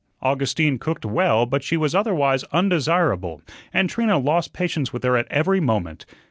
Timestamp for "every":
5.29-5.59